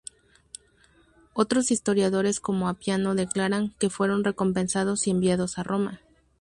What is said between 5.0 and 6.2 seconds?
y enviados a Roma.